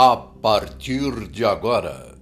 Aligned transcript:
a 0.00 0.16
partir 0.16 1.26
de 1.26 1.44
agora. 1.44 2.16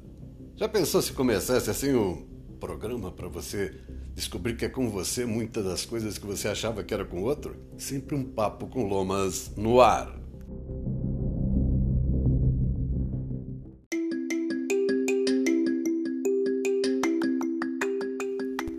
Já 0.57 0.67
pensou 0.67 1.03
se 1.03 1.13
começasse 1.13 1.69
assim 1.69 1.95
um 1.95 2.27
programa 2.59 3.13
para 3.13 3.29
você 3.29 3.71
descobrir 4.15 4.57
que 4.57 4.65
é 4.65 4.69
com 4.71 4.89
você 4.89 5.27
muitas 5.27 5.63
das 5.63 5.85
coisas 5.85 6.17
que 6.17 6.27
você 6.27 6.49
achava 6.49 6.83
que 6.83 6.95
era 6.95 7.05
com 7.05 7.23
outro? 7.23 7.55
Sempre 7.77 8.17
um 8.17 8.25
papo 8.25 8.67
com 8.67 8.89
lomas 8.89 9.53
no 9.59 9.83
ar. 9.83 10.19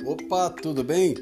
Opa, 0.07 0.49
tudo 0.49 0.83
bem? 0.83 1.13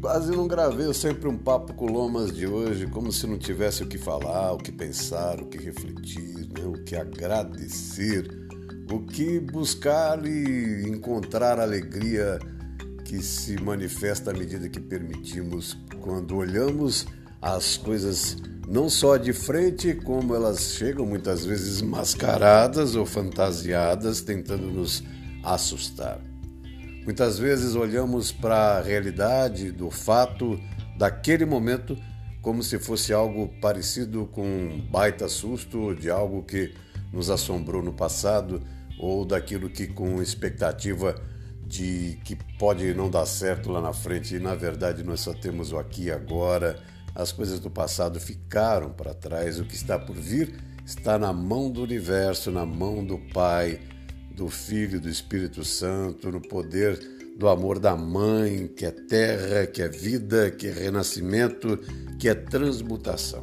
Quase 0.00 0.30
não 0.30 0.46
gravei 0.46 0.92
sempre 0.92 1.28
um 1.28 1.36
papo 1.36 1.72
com 1.74 1.86
Lomas 1.86 2.32
de 2.32 2.46
hoje, 2.46 2.86
como 2.86 3.10
se 3.10 3.26
não 3.26 3.38
tivesse 3.38 3.82
o 3.82 3.86
que 3.86 3.98
falar, 3.98 4.52
o 4.52 4.58
que 4.58 4.70
pensar, 4.70 5.40
o 5.40 5.46
que 5.46 5.58
refletir, 5.58 6.48
né? 6.50 6.64
o 6.64 6.84
que 6.84 6.94
agradecer, 6.94 8.28
o 8.90 9.00
que 9.00 9.40
buscar 9.40 10.24
e 10.26 10.86
encontrar 10.86 11.58
alegria 11.58 12.38
que 13.04 13.22
se 13.22 13.60
manifesta 13.60 14.30
à 14.30 14.34
medida 14.34 14.68
que 14.68 14.80
permitimos 14.80 15.76
quando 16.00 16.36
olhamos 16.36 17.06
as 17.40 17.76
coisas 17.76 18.36
não 18.68 18.90
só 18.90 19.16
de 19.16 19.32
frente, 19.32 19.94
como 19.94 20.34
elas 20.34 20.72
chegam 20.72 21.06
muitas 21.06 21.44
vezes 21.44 21.80
mascaradas 21.80 22.96
ou 22.96 23.06
fantasiadas, 23.06 24.20
tentando 24.20 24.66
nos 24.66 25.04
assustar. 25.42 26.20
Muitas 27.06 27.38
vezes 27.38 27.76
olhamos 27.76 28.32
para 28.32 28.78
a 28.78 28.82
realidade 28.82 29.70
do 29.70 29.92
fato 29.92 30.60
daquele 30.98 31.46
momento 31.46 31.96
como 32.42 32.64
se 32.64 32.80
fosse 32.80 33.12
algo 33.12 33.46
parecido 33.60 34.26
com 34.26 34.42
um 34.42 34.80
baita 34.90 35.28
susto 35.28 35.94
de 35.94 36.10
algo 36.10 36.42
que 36.42 36.74
nos 37.12 37.30
assombrou 37.30 37.80
no 37.80 37.92
passado 37.92 38.60
ou 38.98 39.24
daquilo 39.24 39.70
que 39.70 39.86
com 39.86 40.20
expectativa 40.20 41.14
de 41.64 42.18
que 42.24 42.34
pode 42.58 42.92
não 42.92 43.08
dar 43.08 43.24
certo 43.24 43.70
lá 43.70 43.80
na 43.80 43.92
frente. 43.92 44.34
E 44.34 44.40
na 44.40 44.56
verdade 44.56 45.04
nós 45.04 45.20
só 45.20 45.32
temos 45.32 45.70
o 45.70 45.78
aqui 45.78 46.06
e 46.06 46.10
agora. 46.10 46.76
As 47.14 47.30
coisas 47.30 47.60
do 47.60 47.70
passado 47.70 48.18
ficaram 48.18 48.90
para 48.90 49.14
trás, 49.14 49.60
o 49.60 49.64
que 49.64 49.76
está 49.76 49.96
por 49.96 50.16
vir 50.16 50.58
está 50.84 51.16
na 51.16 51.32
mão 51.32 51.70
do 51.70 51.84
universo, 51.84 52.50
na 52.50 52.66
mão 52.66 53.04
do 53.04 53.16
Pai 53.32 53.78
do 54.36 54.50
Filho 54.50 55.00
do 55.00 55.08
Espírito 55.08 55.64
Santo, 55.64 56.30
no 56.30 56.40
poder 56.40 57.00
do 57.38 57.48
amor 57.48 57.78
da 57.78 57.96
mãe, 57.96 58.68
que 58.68 58.84
é 58.84 58.90
terra, 58.90 59.66
que 59.66 59.80
é 59.80 59.88
vida, 59.88 60.50
que 60.50 60.68
é 60.68 60.72
renascimento, 60.72 61.78
que 62.18 62.28
é 62.28 62.34
transmutação. 62.34 63.42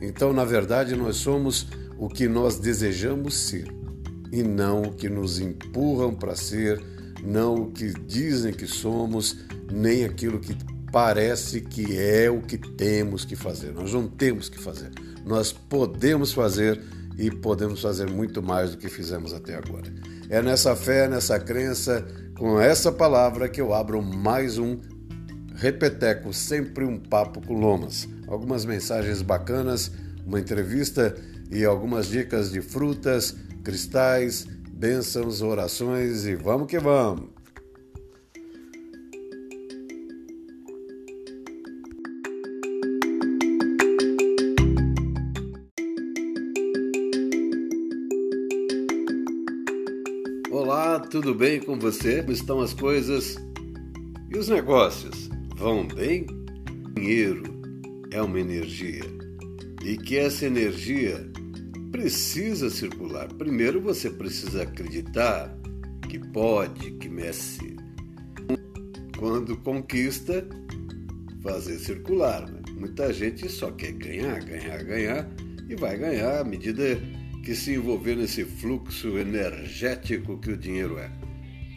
Então, 0.00 0.32
na 0.32 0.44
verdade, 0.44 0.94
nós 0.94 1.16
somos 1.16 1.66
o 1.98 2.08
que 2.08 2.28
nós 2.28 2.58
desejamos 2.58 3.34
ser 3.34 3.66
e 4.32 4.42
não 4.42 4.82
o 4.82 4.92
que 4.92 5.08
nos 5.08 5.40
empurram 5.40 6.14
para 6.14 6.36
ser, 6.36 6.80
não 7.22 7.54
o 7.56 7.72
que 7.72 7.92
dizem 8.06 8.52
que 8.52 8.66
somos, 8.66 9.36
nem 9.70 10.04
aquilo 10.04 10.38
que 10.38 10.56
parece 10.92 11.60
que 11.60 11.98
é 11.98 12.30
o 12.30 12.40
que 12.40 12.56
temos 12.56 13.24
que 13.24 13.34
fazer. 13.34 13.72
Nós 13.72 13.92
não 13.92 14.08
temos 14.08 14.48
que 14.48 14.58
fazer. 14.58 14.90
Nós 15.24 15.52
podemos 15.52 16.32
fazer 16.32 16.80
e 17.20 17.30
podemos 17.30 17.82
fazer 17.82 18.08
muito 18.08 18.42
mais 18.42 18.70
do 18.70 18.78
que 18.78 18.88
fizemos 18.88 19.34
até 19.34 19.54
agora. 19.54 19.92
É 20.30 20.40
nessa 20.40 20.74
fé, 20.74 21.06
nessa 21.06 21.38
crença, 21.38 22.02
com 22.38 22.58
essa 22.58 22.90
palavra 22.90 23.46
que 23.46 23.60
eu 23.60 23.74
abro 23.74 24.00
mais 24.00 24.56
um 24.56 24.80
Repeteco, 25.54 26.32
sempre 26.32 26.86
um 26.86 26.98
papo 26.98 27.46
com 27.46 27.52
lomas. 27.52 28.08
Algumas 28.26 28.64
mensagens 28.64 29.20
bacanas, 29.20 29.92
uma 30.24 30.40
entrevista 30.40 31.14
e 31.50 31.62
algumas 31.62 32.06
dicas 32.06 32.50
de 32.50 32.62
frutas, 32.62 33.36
cristais, 33.62 34.46
bênçãos, 34.72 35.42
orações 35.42 36.24
e 36.24 36.34
vamos 36.34 36.66
que 36.66 36.78
vamos! 36.78 37.39
Tudo 51.10 51.34
bem 51.34 51.58
com 51.58 51.76
você? 51.76 52.20
Como 52.20 52.32
estão 52.32 52.60
as 52.60 52.72
coisas? 52.72 53.36
E 54.32 54.38
os 54.38 54.48
negócios? 54.48 55.28
Vão 55.56 55.84
bem? 55.88 56.24
Dinheiro 56.94 57.42
é 58.12 58.22
uma 58.22 58.38
energia 58.38 59.02
e 59.84 59.96
que 59.96 60.16
essa 60.16 60.46
energia 60.46 61.28
precisa 61.90 62.70
circular. 62.70 63.26
Primeiro 63.34 63.80
você 63.80 64.08
precisa 64.08 64.62
acreditar 64.62 65.52
que 66.08 66.20
pode, 66.20 66.92
que 66.92 67.08
mexe. 67.08 67.76
Quando 69.18 69.56
conquista, 69.56 70.46
fazer 71.42 71.80
circular. 71.80 72.48
Né? 72.48 72.62
Muita 72.78 73.12
gente 73.12 73.48
só 73.48 73.72
quer 73.72 73.92
ganhar, 73.92 74.44
ganhar, 74.44 74.84
ganhar 74.84 75.28
e 75.68 75.74
vai 75.74 75.98
ganhar 75.98 76.40
à 76.40 76.44
medida 76.44 77.00
que 77.44 77.54
se 77.54 77.74
envolver 77.74 78.16
nesse 78.16 78.44
fluxo 78.44 79.18
energético 79.18 80.38
que 80.38 80.50
o 80.50 80.56
dinheiro 80.56 80.98
é, 80.98 81.10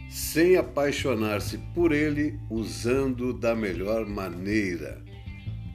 sem 0.09 0.57
apaixonar-se 0.57 1.57
por 1.73 1.91
ele, 1.91 2.39
usando 2.49 3.33
da 3.33 3.55
melhor 3.55 4.05
maneira. 4.05 5.01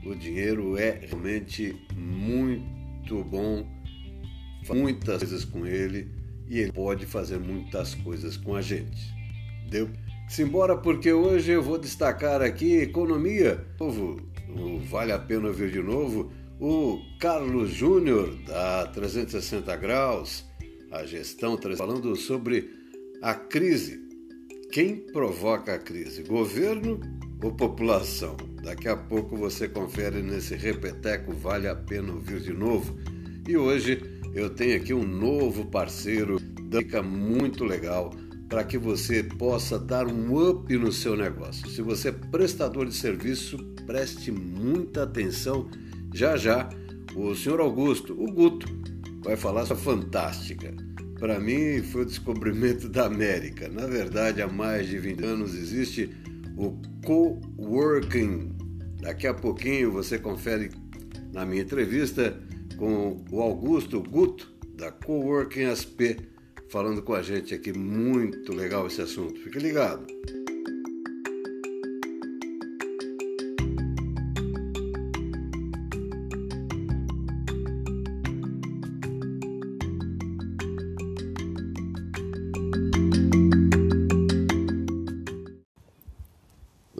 O 0.05 0.15
dinheiro 0.15 0.77
é 0.77 1.01
realmente 1.05 1.75
muito 1.95 3.23
bom, 3.23 3.67
muitas 4.69 5.19
coisas 5.19 5.43
com 5.43 5.65
ele 5.65 6.07
e 6.47 6.59
ele 6.59 6.71
pode 6.71 7.05
fazer 7.05 7.39
muitas 7.39 7.95
coisas 7.95 8.37
com 8.37 8.55
a 8.55 8.61
gente. 8.61 9.13
Deu? 9.69 9.89
Simbora 10.29 10.77
porque 10.77 11.11
hoje 11.11 11.51
eu 11.51 11.61
vou 11.61 11.77
destacar 11.77 12.41
aqui 12.41 12.77
economia. 12.77 13.65
Vale 14.89 15.11
a 15.11 15.19
pena 15.19 15.51
ver 15.51 15.71
de 15.71 15.81
novo 15.81 16.31
o 16.59 16.99
Carlos 17.17 17.71
Júnior, 17.71 18.35
da 18.45 18.85
360 18.87 19.75
Graus, 19.77 20.45
a 20.91 21.05
gestão, 21.05 21.57
falando 21.77 22.15
sobre 22.17 22.69
a 23.21 23.33
crise. 23.33 23.99
Quem 24.71 24.97
provoca 24.97 25.75
a 25.75 25.79
crise? 25.79 26.23
Governo 26.23 26.99
ou 27.41 27.53
população? 27.53 28.35
Daqui 28.61 28.89
a 28.89 28.97
pouco 28.97 29.37
você 29.37 29.69
confere 29.69 30.21
nesse 30.21 30.53
repeteco, 30.55 31.31
vale 31.33 31.67
a 31.67 31.75
pena 31.75 32.11
ouvir 32.11 32.41
de 32.41 32.51
novo. 32.51 32.97
E 33.47 33.55
hoje 33.55 34.01
eu 34.35 34.49
tenho 34.49 34.75
aqui 34.75 34.93
um 34.93 35.05
novo 35.05 35.65
parceiro, 35.65 36.39
dica 36.69 37.01
muito 37.01 37.63
legal 37.63 38.11
para 38.49 38.63
que 38.63 38.77
você 38.77 39.23
possa 39.23 39.79
dar 39.79 40.07
um 40.07 40.49
up 40.49 40.75
no 40.75 40.91
seu 40.91 41.15
negócio. 41.15 41.69
Se 41.69 41.81
você 41.81 42.09
é 42.09 42.11
prestador 42.11 42.85
de 42.85 42.95
serviço, 42.95 43.57
preste 43.85 44.31
muita 44.31 45.03
atenção 45.03 45.69
já 46.13 46.37
já, 46.37 46.69
o 47.15 47.35
senhor 47.35 47.59
Augusto, 47.59 48.13
o 48.13 48.31
Guto, 48.31 48.67
vai 49.23 49.35
falar 49.35 49.61
essa 49.61 49.75
fantástica. 49.75 50.73
Para 51.19 51.39
mim, 51.39 51.81
foi 51.83 52.03
o 52.03 52.05
descobrimento 52.05 52.87
da 52.87 53.05
América. 53.05 53.67
Na 53.67 53.85
verdade, 53.85 54.41
há 54.41 54.47
mais 54.47 54.87
de 54.87 54.97
20 54.97 55.23
anos 55.23 55.53
existe 55.53 56.09
o 56.57 56.79
coworking. 57.05 58.55
Daqui 59.01 59.27
a 59.27 59.33
pouquinho 59.33 59.91
você 59.91 60.17
confere 60.17 60.69
na 61.33 61.45
minha 61.45 61.61
entrevista 61.61 62.37
com 62.77 63.23
o 63.31 63.41
Augusto 63.41 64.01
Guto, 64.01 64.49
da 64.75 64.91
Coworking 64.91 65.75
SP, 65.75 66.15
falando 66.69 67.01
com 67.01 67.13
a 67.13 67.21
gente 67.21 67.53
aqui. 67.53 67.77
Muito 67.77 68.55
legal 68.55 68.87
esse 68.87 69.01
assunto. 69.01 69.39
Fique 69.41 69.59
ligado. 69.59 70.07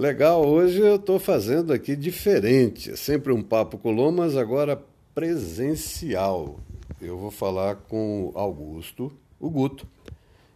Legal, 0.09 0.43
hoje 0.43 0.79
eu 0.79 0.95
estou 0.95 1.19
fazendo 1.19 1.71
aqui 1.71 1.95
diferente. 1.95 2.89
É 2.89 2.95
sempre 2.95 3.31
um 3.31 3.43
papo 3.43 3.77
com 3.77 3.91
Lomas, 3.91 4.35
agora 4.35 4.83
presencial. 5.13 6.59
Eu 6.99 7.15
vou 7.15 7.29
falar 7.29 7.75
com 7.75 8.31
Augusto, 8.33 9.13
o 9.39 9.51
Guto. 9.51 9.87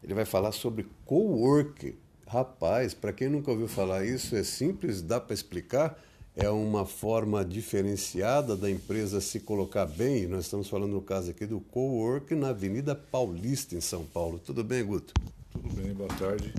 Ele 0.04 0.16
vai 0.16 0.26
falar 0.26 0.54
sobre 0.54 0.88
co-work. 1.06 1.96
Rapaz, 2.26 2.96
para 2.96 3.14
quem 3.14 3.30
nunca 3.30 3.52
ouviu 3.52 3.68
falar 3.68 4.04
isso, 4.04 4.36
é 4.36 4.44
simples, 4.44 5.04
dá 5.04 5.20
para 5.20 5.36
explicar. 5.36 6.02
É 6.36 6.50
uma 6.50 6.84
forma 6.84 7.46
diferenciada 7.46 8.58
da 8.58 8.72
empresa 8.72 9.22
se 9.22 9.40
colocar 9.40 9.86
bem. 9.86 10.26
Nós 10.26 10.46
estamos 10.46 10.68
falando 10.68 10.94
no 10.94 11.02
caso 11.02 11.30
aqui 11.30 11.46
do 11.46 11.60
co-work 11.60 12.34
na 12.34 12.50
Avenida 12.50 12.96
Paulista, 12.96 13.76
em 13.76 13.82
São 13.82 14.04
Paulo. 14.04 14.40
Tudo 14.40 14.64
bem, 14.64 14.84
Guto? 14.84 15.14
Tudo 15.52 15.76
bem, 15.76 15.94
boa 15.94 16.10
tarde. 16.10 16.52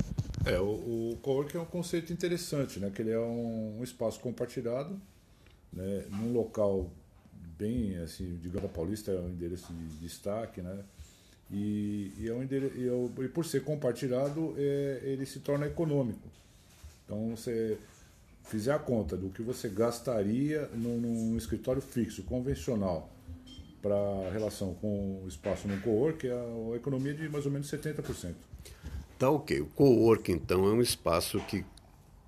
É, 0.47 0.59
o, 0.59 1.13
o 1.13 1.19
coworking 1.23 1.57
é 1.57 1.61
um 1.61 1.67
conceito 1.67 2.13
interessante, 2.13 2.79
né? 2.79 2.91
Que 2.95 3.03
ele 3.03 3.11
é 3.11 3.19
um, 3.19 3.79
um 3.79 3.85
espaço 3.85 4.21
compartilhado, 4.21 5.01
né? 5.73 6.05
Num 6.11 6.33
local 6.33 6.91
bem, 7.59 7.97
assim, 7.99 8.39
digamos, 8.43 8.71
Paulista 8.71 9.11
é 9.11 9.19
um 9.19 9.29
endereço 9.29 9.73
de 9.73 9.97
destaque, 9.97 10.61
né? 10.61 10.85
E, 11.51 12.13
e, 12.19 12.29
é 12.29 12.33
um 12.35 12.43
e, 12.43 13.25
e 13.25 13.29
por 13.29 13.45
ser 13.45 13.65
compartilhado, 13.65 14.55
é, 14.59 15.01
ele 15.05 15.25
se 15.25 15.41
torna 15.41 15.67
econômico. 15.67 16.29
Então, 17.05 17.31
você 17.37 17.79
fizer 18.45 18.73
a 18.73 18.79
conta 18.79 19.17
do 19.17 19.31
que 19.31 19.43
você 19.43 19.69
gastaria 19.69 20.69
num, 20.75 20.99
num 20.99 21.37
escritório 21.37 21.81
fixo, 21.81 22.23
convencional, 22.25 23.11
para 23.81 24.31
relação 24.33 24.75
com 24.75 25.23
o 25.23 25.29
espaço 25.29 25.69
no 25.69 25.79
co-work, 25.81 26.27
é 26.27 26.33
a 26.33 26.77
economia 26.77 27.13
de 27.13 27.29
mais 27.29 27.45
ou 27.45 27.53
menos 27.53 27.71
70%. 27.71 28.35
Tá 29.25 29.31
ok. 29.31 29.59
O 29.63 29.67
co-work, 29.69 30.31
então, 30.31 30.67
é 30.67 30.73
um 30.73 30.83
espaço 30.83 31.41
que 31.47 31.65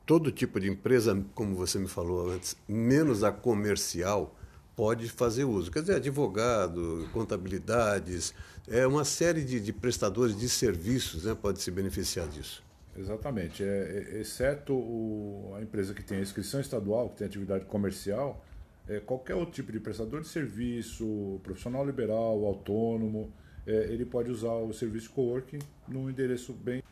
todo 0.07 0.33
tipo 0.33 0.59
de 0.59 0.71
empresa, 0.71 1.23
como 1.35 1.55
você 1.55 1.79
me 1.79 1.89
falou 1.89 2.31
antes, 2.31 2.57
menos 2.67 3.23
a 3.23 3.31
comercial, 3.31 4.35
pode 4.75 5.07
fazer 5.11 5.45
uso. 5.45 5.71
Quer 5.71 5.81
dizer, 5.81 5.97
advogado, 5.97 7.07
contabilidades, 7.13 8.33
é 8.67 8.87
uma 8.87 9.05
série 9.05 9.45
de, 9.45 9.61
de 9.61 9.75
prestadores 9.75 10.35
de 10.35 10.49
serviços 10.49 11.27
né, 11.27 11.37
pode 11.39 11.61
se 11.61 11.71
beneficiar 11.71 12.27
disso. 12.29 12.65
Exatamente. 12.97 13.63
É, 13.63 13.67
é, 13.67 14.21
exceto 14.23 14.73
o, 14.73 15.53
a 15.55 15.61
empresa 15.61 15.93
que 15.93 16.03
tem 16.03 16.17
a 16.17 16.23
inscrição 16.23 16.63
estadual, 16.63 17.11
que 17.11 17.19
tem 17.19 17.27
atividade 17.27 17.67
comercial, 17.67 18.43
é, 18.89 19.01
qualquer 19.01 19.35
outro 19.35 19.53
tipo 19.53 19.71
de 19.71 19.81
prestador 19.81 20.23
de 20.23 20.29
serviço, 20.29 21.39
profissional 21.43 21.85
liberal, 21.85 22.43
autônomo, 22.47 23.31
é, 23.67 23.93
ele 23.93 24.05
pode 24.05 24.31
usar 24.31 24.53
o 24.53 24.73
serviço 24.73 25.11
coworking 25.11 25.59
num 25.89 26.09
endereço 26.09 26.53
bem. 26.53 26.83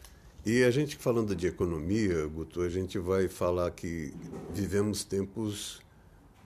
E 0.44 0.62
a 0.62 0.70
gente 0.70 0.96
falando 0.96 1.34
de 1.34 1.46
economia, 1.46 2.26
Guto, 2.26 2.60
a 2.60 2.68
gente 2.68 2.98
vai 2.98 3.28
falar 3.28 3.70
que 3.70 4.12
vivemos 4.52 5.02
tempos 5.02 5.80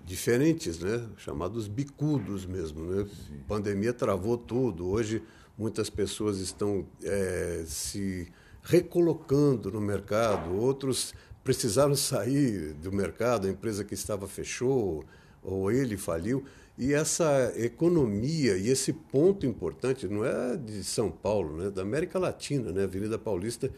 diferentes, 0.05 0.79
né? 0.79 1.05
Chamados 1.17 1.67
bicudos 1.67 2.47
mesmo, 2.47 2.85
né? 2.85 3.05
Sim. 3.05 3.41
A 3.45 3.49
pandemia 3.49 3.93
travou 3.93 4.39
tudo. 4.39 4.87
Hoje 4.87 5.23
muitas 5.57 5.91
pessoas 5.91 6.39
estão 6.39 6.87
é, 7.03 7.65
se 7.67 8.29
recolocando 8.63 9.73
no 9.73 9.81
mercado, 9.81 10.55
outros 10.55 11.13
precisaram 11.43 11.95
sair 11.97 12.75
do 12.75 12.93
mercado, 12.93 13.47
a 13.47 13.51
empresa 13.51 13.83
que 13.83 13.95
estava 13.95 14.29
fechou 14.29 15.05
ou 15.43 15.73
ele 15.73 15.97
faliu. 15.97 16.45
E 16.79 16.95
essa 16.95 17.53
economia 17.57 18.57
e 18.57 18.69
esse 18.69 18.93
ponto 18.93 19.45
importante 19.45 20.07
não 20.07 20.25
é 20.25 20.57
de 20.57 20.85
São 20.85 21.11
Paulo, 21.11 21.57
né, 21.57 21.71
da 21.71 21.83
América 21.83 22.21
Latina, 22.21 22.71
né, 22.71 22.85
Avenida 22.85 23.19
Paulista 23.19 23.69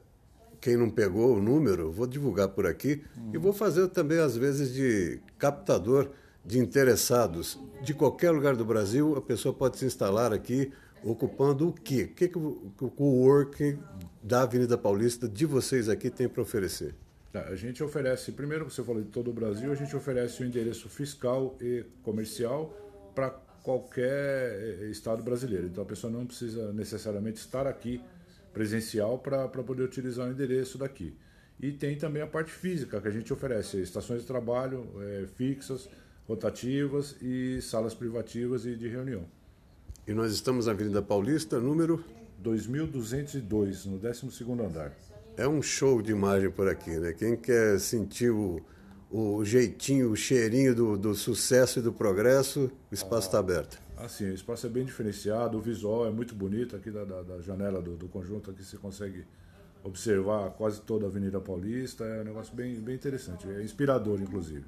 quem 0.60 0.76
não 0.76 0.90
pegou 0.90 1.36
o 1.36 1.42
número, 1.42 1.90
vou 1.90 2.06
divulgar 2.06 2.48
por 2.48 2.66
aqui 2.66 3.02
e 3.32 3.38
vou 3.38 3.52
fazer 3.52 3.88
também, 3.88 4.18
às 4.18 4.36
vezes, 4.36 4.72
de 4.72 5.20
captador 5.38 6.10
de 6.44 6.58
interessados. 6.58 7.58
De 7.82 7.94
qualquer 7.94 8.30
lugar 8.30 8.56
do 8.56 8.64
Brasil, 8.64 9.16
a 9.16 9.22
pessoa 9.22 9.54
pode 9.54 9.78
se 9.78 9.84
instalar 9.84 10.32
aqui 10.32 10.70
ocupando 11.02 11.68
o 11.68 11.72
quê? 11.72 12.10
O 12.10 12.14
que, 12.14 12.28
que 12.28 12.38
o, 12.38 12.72
o 12.78 13.04
working 13.24 13.78
da 14.22 14.42
Avenida 14.42 14.76
Paulista 14.76 15.28
de 15.28 15.46
vocês 15.46 15.88
aqui 15.88 16.10
tem 16.10 16.28
para 16.28 16.42
oferecer? 16.42 16.94
Tá, 17.32 17.42
a 17.44 17.56
gente 17.56 17.82
oferece, 17.82 18.32
primeiro 18.32 18.68
você 18.68 18.82
falou 18.82 19.00
de 19.00 19.08
todo 19.08 19.30
o 19.30 19.32
Brasil, 19.32 19.70
a 19.70 19.74
gente 19.74 19.94
oferece 19.94 20.42
o 20.42 20.44
um 20.44 20.48
endereço 20.48 20.88
fiscal 20.88 21.56
e 21.60 21.84
comercial 22.02 22.74
para 23.14 23.30
qualquer 23.62 24.80
eh, 24.82 24.88
estado 24.90 25.22
brasileiro. 25.22 25.66
Então 25.66 25.82
a 25.82 25.86
pessoa 25.86 26.12
não 26.12 26.26
precisa 26.26 26.72
necessariamente 26.72 27.38
estar 27.38 27.66
aqui 27.66 28.00
presencial 28.52 29.18
para 29.18 29.48
poder 29.48 29.82
utilizar 29.82 30.28
o 30.28 30.32
endereço 30.32 30.78
daqui. 30.78 31.14
E 31.58 31.72
tem 31.72 31.96
também 31.96 32.22
a 32.22 32.26
parte 32.26 32.50
física, 32.50 33.00
que 33.00 33.08
a 33.08 33.10
gente 33.10 33.32
oferece 33.32 33.80
estações 33.82 34.22
de 34.22 34.26
trabalho 34.26 34.86
é, 35.00 35.26
fixas, 35.36 35.88
rotativas 36.26 37.16
e 37.20 37.60
salas 37.60 37.94
privativas 37.94 38.64
e 38.64 38.74
de 38.74 38.88
reunião. 38.88 39.24
E 40.06 40.14
nós 40.14 40.32
estamos 40.32 40.66
na 40.66 40.72
Avenida 40.72 41.02
Paulista, 41.02 41.60
número? 41.60 42.02
2202, 42.38 43.84
no 43.86 43.98
12 43.98 44.44
andar. 44.66 44.96
É 45.36 45.46
um 45.46 45.60
show 45.60 46.00
de 46.00 46.12
imagem 46.12 46.50
por 46.50 46.68
aqui, 46.68 46.90
né? 46.98 47.12
Quem 47.12 47.36
quer 47.36 47.78
sentir 47.78 48.30
o, 48.30 48.60
o 49.10 49.44
jeitinho, 49.44 50.10
o 50.10 50.16
cheirinho 50.16 50.74
do, 50.74 50.96
do 50.96 51.14
sucesso 51.14 51.80
e 51.80 51.82
do 51.82 51.92
progresso, 51.92 52.70
o 52.90 52.94
espaço 52.94 53.26
está 53.26 53.38
ah, 53.38 53.40
aberto. 53.40 53.78
Assim, 53.96 54.30
o 54.30 54.34
espaço 54.34 54.66
é 54.66 54.70
bem 54.70 54.84
diferenciado, 54.84 55.58
o 55.58 55.60
visual 55.60 56.06
é 56.06 56.10
muito 56.10 56.34
bonito 56.34 56.76
aqui 56.76 56.90
da, 56.90 57.04
da, 57.04 57.22
da 57.22 57.40
janela 57.40 57.82
do, 57.82 57.96
do, 57.96 58.08
conjunto, 58.08 58.50
aqui 58.50 58.64
você 58.64 58.76
consegue 58.76 59.26
observar 59.82 60.50
quase 60.50 60.80
toda 60.82 61.06
a 61.06 61.08
Avenida 61.08 61.40
Paulista, 61.40 62.04
é 62.04 62.20
um 62.20 62.24
negócio 62.24 62.54
bem, 62.54 62.74
bem 62.80 62.94
interessante, 62.94 63.48
é 63.48 63.62
inspirador, 63.62 64.20
inclusive. 64.20 64.64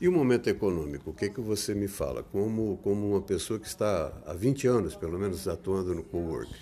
E 0.00 0.06
o 0.06 0.12
momento 0.12 0.48
econômico, 0.48 1.10
o 1.10 1.14
que, 1.14 1.30
que 1.30 1.40
você 1.40 1.74
me 1.74 1.88
fala, 1.88 2.22
como, 2.22 2.76
como 2.78 3.10
uma 3.10 3.22
pessoa 3.22 3.58
que 3.58 3.66
está 3.66 4.12
há 4.26 4.32
20 4.32 4.66
anos, 4.68 4.94
pelo 4.94 5.18
menos, 5.18 5.48
atuando 5.48 5.94
no 5.94 6.04
co-work? 6.04 6.54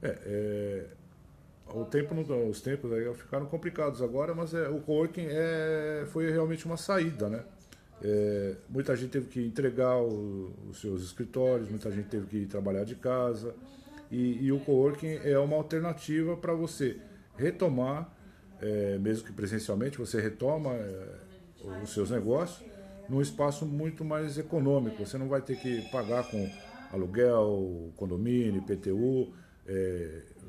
É, 0.00 0.18
é, 0.24 0.86
o 1.74 1.84
tempo 1.84 2.14
os 2.48 2.60
tempos 2.60 2.92
aí 2.92 3.12
ficaram 3.14 3.46
complicados 3.46 4.02
agora, 4.02 4.34
mas 4.34 4.54
é, 4.54 4.68
o 4.68 4.80
coworking 4.80 5.26
é, 5.28 6.04
foi 6.08 6.30
realmente 6.30 6.66
uma 6.66 6.76
saída, 6.76 7.28
né? 7.28 7.44
É, 8.00 8.54
muita 8.68 8.94
gente 8.94 9.10
teve 9.10 9.26
que 9.26 9.44
entregar 9.44 9.96
o, 9.96 10.52
os 10.70 10.80
seus 10.80 11.02
escritórios, 11.02 11.68
muita 11.68 11.90
gente 11.90 12.08
teve 12.08 12.26
que 12.26 12.46
trabalhar 12.46 12.84
de 12.84 12.94
casa 12.94 13.54
e, 14.10 14.44
e 14.44 14.52
o 14.52 14.60
coworking 14.60 15.20
é 15.24 15.38
uma 15.38 15.56
alternativa 15.56 16.36
para 16.36 16.52
você 16.52 16.96
retomar, 17.36 18.12
é, 18.60 18.98
mesmo 18.98 19.26
que 19.26 19.32
presencialmente, 19.32 19.98
você 19.98 20.20
retoma 20.20 20.72
é, 20.74 21.08
os 21.82 21.92
seus 21.92 22.10
negócios 22.10 22.66
num 23.08 23.20
espaço 23.20 23.64
muito 23.64 24.04
mais 24.04 24.38
econômico. 24.38 25.04
Você 25.04 25.16
não 25.16 25.28
vai 25.28 25.40
ter 25.40 25.58
que 25.58 25.82
pagar 25.90 26.30
com 26.30 26.50
aluguel, 26.92 27.90
condomínio, 27.96 28.62
IPTU, 28.62 29.32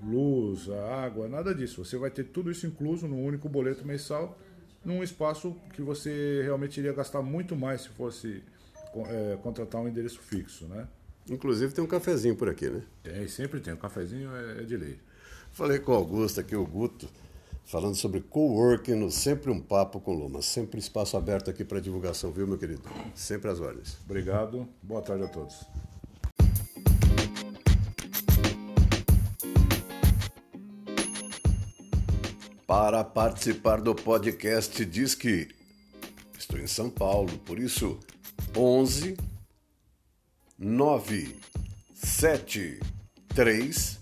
luz, 0.04 0.70
água, 0.70 1.28
nada 1.28 1.54
disso. 1.54 1.84
Você 1.84 1.98
vai 1.98 2.10
ter 2.10 2.26
tudo 2.26 2.52
isso 2.52 2.66
incluso 2.68 3.08
num 3.08 3.24
único 3.24 3.50
boleto 3.50 3.86
mensal, 3.86 4.38
num 4.84 5.04
espaço 5.04 5.56
que 5.74 5.82
você 5.82 6.42
realmente 6.44 6.80
iria 6.80 6.94
gastar 6.94 7.22
muito 7.22 7.56
mais 7.56 7.82
se 7.82 7.90
fosse 7.90 8.44
é, 9.08 9.38
contratar 9.42 9.82
um 9.82 9.88
endereço 9.88 10.20
fixo, 10.20 10.66
né? 10.66 10.88
Inclusive 11.30 11.74
tem 11.74 11.84
um 11.84 11.88
cafezinho 11.88 12.36
por 12.36 12.50
aqui, 12.50 12.70
né? 12.70 12.82
Tem, 13.04 13.28
sempre 13.28 13.60
tem. 13.60 13.74
O 13.74 13.78
cafezinho 13.78 14.36
é, 14.36 14.62
é 14.62 14.64
de 14.64 14.76
lei. 14.76 15.00
Falei 15.52 15.80
com 15.80 15.92
o 15.92 15.96
Augusto 15.96 16.40
aqui, 16.40 16.56
o 16.56 16.66
Guto, 16.66 17.08
falando 17.66 17.96
sobre 17.96 18.22
coworking 18.22 18.96
no 18.96 19.12
Sempre 19.12 19.52
um 19.52 19.60
Papo 19.60 20.00
com 20.00 20.14
Luma. 20.14 20.42
Sempre 20.42 20.80
espaço 20.80 21.18
aberto 21.18 21.50
aqui 21.50 21.64
para 21.64 21.80
divulgação, 21.80 22.32
viu, 22.32 22.48
meu 22.48 22.58
querido? 22.58 22.82
Sempre 23.14 23.50
às 23.50 23.60
ordens. 23.60 23.98
Obrigado. 24.06 24.68
Boa 24.82 25.02
tarde 25.02 25.24
a 25.24 25.28
todos. 25.28 25.66
Para 32.70 33.04
participar 33.04 33.82
do 33.82 33.96
podcast 33.96 34.86
diz 34.86 35.16
que 35.16 35.48
estou 36.38 36.60
em 36.60 36.68
São 36.68 36.88
Paulo, 36.88 37.36
por 37.40 37.58
isso 37.58 38.00
11 38.56 39.18
9 40.56 41.36
7 41.96 42.80
3 43.30 44.00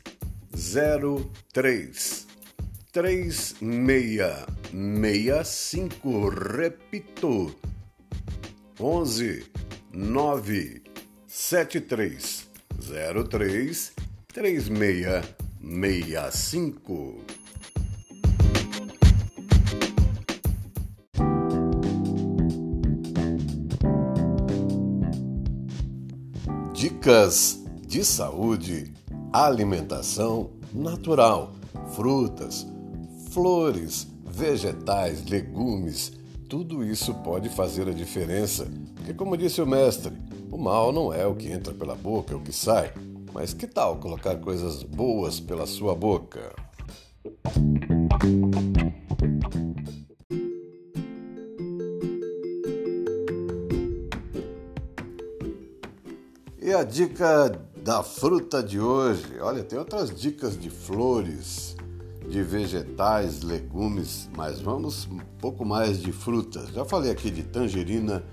0 0.53 1.31
3 1.53 2.27
3 2.91 3.55
6 3.61 5.47
5 5.47 6.29
repito 6.29 7.55
11 8.77 9.45
9 9.93 10.83
7 11.25 11.79
3 11.79 12.49
0 12.81 13.23
3 13.29 13.93
3 14.33 14.63
6 14.65 14.71
6 15.61 16.33
5 16.33 17.36
Dicas 27.07 27.63
de 27.87 28.03
saúde 28.03 28.91
alimentação 29.31 30.49
natural, 30.73 31.53
frutas, 31.95 32.67
flores, 33.31 34.05
vegetais, 34.25 35.23
legumes, 35.23 36.11
tudo 36.49 36.83
isso 36.83 37.13
pode 37.23 37.47
fazer 37.47 37.87
a 37.87 37.93
diferença. 37.93 38.67
Porque, 38.93 39.13
como 39.13 39.37
disse 39.37 39.61
o 39.61 39.65
mestre, 39.65 40.11
o 40.51 40.57
mal 40.57 40.91
não 40.91 41.13
é 41.13 41.25
o 41.25 41.33
que 41.33 41.49
entra 41.49 41.73
pela 41.73 41.95
boca, 41.95 42.33
é 42.33 42.35
o 42.35 42.41
que 42.41 42.51
sai. 42.51 42.91
Mas 43.33 43.53
que 43.53 43.67
tal 43.67 43.95
colocar 43.95 44.35
coisas 44.35 44.83
boas 44.83 45.39
pela 45.39 45.65
sua 45.65 45.95
boca? 45.95 46.53
A 56.77 56.83
dica 56.83 57.59
da 57.83 58.03
fruta 58.03 58.61
de 58.61 58.79
hoje? 58.79 59.39
Olha, 59.41 59.63
tem 59.63 59.79
outras 59.79 60.13
dicas 60.13 60.59
de 60.59 60.69
flores, 60.69 61.75
de 62.29 62.43
vegetais, 62.43 63.41
legumes, 63.41 64.29
mas 64.37 64.61
vamos 64.61 65.07
um 65.07 65.17
pouco 65.39 65.65
mais 65.65 65.99
de 65.99 66.11
frutas. 66.11 66.69
Já 66.69 66.85
falei 66.85 67.09
aqui 67.09 67.31
de 67.31 67.41
tangerina, 67.41 68.23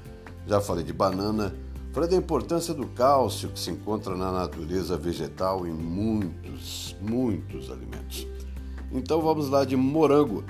já 0.47 0.61
falei 0.61 0.85
de 0.85 0.93
banana, 0.93 1.55
falei 1.91 2.11
da 2.11 2.17
importância 2.17 2.75
do 2.75 2.87
cálcio 2.89 3.49
que 3.49 3.59
se 3.59 3.71
encontra 3.71 4.15
na 4.15 4.31
natureza 4.31 4.95
vegetal 4.99 5.67
em 5.67 5.73
muitos, 5.73 6.95
muitos 7.01 7.71
alimentos. 7.71 8.27
Então 8.93 9.23
vamos 9.23 9.49
lá 9.49 9.65
de 9.65 9.75
morango. 9.75 10.45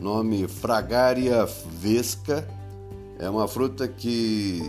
Nome 0.00 0.48
Fragaria 0.48 1.44
vesca. 1.78 2.48
É 3.18 3.28
uma 3.28 3.46
fruta 3.46 3.86
que 3.86 4.62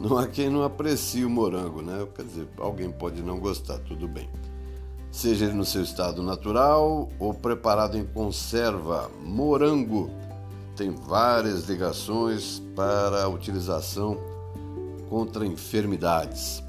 não 0.00 0.18
há 0.18 0.26
quem 0.26 0.50
não 0.50 0.62
aprecie 0.62 1.24
o 1.24 1.30
morango, 1.30 1.82
né? 1.82 2.06
Quer 2.14 2.24
dizer, 2.24 2.48
alguém 2.58 2.90
pode 2.90 3.22
não 3.22 3.38
gostar, 3.38 3.78
tudo 3.78 4.06
bem. 4.06 4.28
Seja 5.10 5.46
ele 5.46 5.54
no 5.54 5.64
seu 5.64 5.82
estado 5.82 6.22
natural 6.22 7.08
ou 7.18 7.32
preparado 7.32 7.96
em 7.96 8.04
conserva, 8.04 9.10
morango 9.24 10.10
tem 10.76 10.90
várias 10.90 11.66
ligações 11.68 12.62
para 12.74 13.24
a 13.24 13.28
utilização 13.28 14.18
contra 15.08 15.46
enfermidades. 15.46 16.62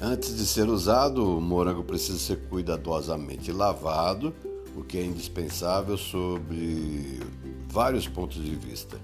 Antes 0.00 0.36
de 0.36 0.46
ser 0.46 0.68
usado, 0.68 1.38
o 1.38 1.40
morango 1.40 1.82
precisa 1.82 2.18
ser 2.18 2.36
cuidadosamente 2.48 3.50
lavado, 3.50 4.32
o 4.76 4.84
que 4.84 4.96
é 4.96 5.04
indispensável 5.04 5.98
sobre 5.98 7.18
vários 7.68 8.06
pontos 8.06 8.40
de 8.40 8.54
vista. 8.54 8.96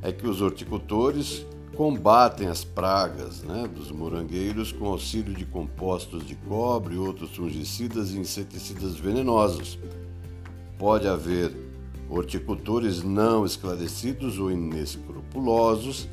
É 0.00 0.12
que 0.12 0.24
os 0.24 0.40
horticultores 0.40 1.44
combatem 1.74 2.48
as 2.48 2.64
pragas 2.64 3.42
né, 3.42 3.66
dos 3.66 3.90
morangueiros 3.90 4.72
com 4.72 4.86
auxílio 4.86 5.34
de 5.34 5.44
compostos 5.44 6.26
de 6.26 6.34
cobre 6.34 6.96
outros 6.96 7.34
fungicidas 7.36 8.12
e 8.12 8.18
inseticidas 8.18 8.96
venenosos. 8.96 9.78
Pode 10.78 11.06
haver 11.08 11.52
horticultores 12.08 13.02
não 13.02 13.44
esclarecidos 13.44 14.38
ou 14.38 14.50
inescrupulosos 14.50 16.08